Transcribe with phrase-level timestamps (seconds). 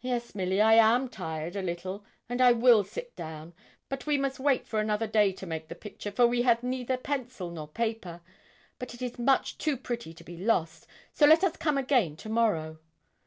[0.00, 3.52] 'Yes, Milly, I am tired, a little, and I will sit down;
[3.90, 6.96] but we must wait for another day to make the picture, for we have neither
[6.96, 8.22] pencil nor paper.
[8.78, 12.30] But it is much too pretty to be lost; so let us come again to
[12.30, 12.78] morrow.'